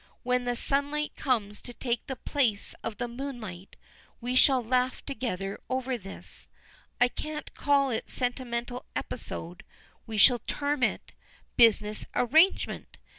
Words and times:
When 0.23 0.45
the 0.45 0.55
sunlight 0.55 1.15
comes 1.15 1.61
to 1.61 1.75
take 1.75 2.07
the 2.07 2.15
place 2.15 2.73
of 2.83 2.97
the 2.97 3.07
moonlight, 3.07 3.75
we 4.19 4.35
shall 4.35 4.63
laugh 4.63 5.05
together 5.05 5.59
over 5.69 5.95
this 5.95 6.49
I 6.99 7.07
can't 7.07 7.53
call 7.53 7.91
it 7.91 8.09
sentimental 8.09 8.85
episode, 8.95 9.63
shall 10.17 10.39
we 10.43 10.53
term 10.55 10.81
it, 10.81 11.11
business 11.55 12.07
arrangement? 12.15 12.97